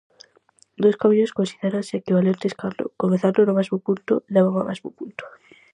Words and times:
Dous 0.81 0.99
camiños 1.01 1.35
considéranse 1.39 1.93
equivalentes 1.97 2.53
cando, 2.59 2.83
comezando 3.03 3.39
no 3.41 3.57
mesmo 3.59 3.77
punto, 3.85 4.13
levan 4.33 4.59
ó 4.61 4.63
mesmo 4.71 4.89
punto. 4.99 5.23